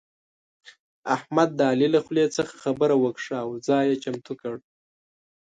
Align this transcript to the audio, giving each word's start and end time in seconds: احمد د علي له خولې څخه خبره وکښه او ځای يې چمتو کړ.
احمد 1.15 1.49
د 1.55 1.59
علي 1.71 1.87
له 1.95 1.99
خولې 2.05 2.25
څخه 2.37 2.53
خبره 2.63 2.95
وکښه 2.97 3.37
او 3.45 3.49
ځای 3.67 3.85
يې 3.89 4.01
چمتو 4.03 4.33
کړ. 4.41 4.55